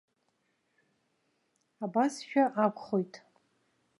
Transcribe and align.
Абасшәа 1.83 2.43
акәхоит. 2.63 3.13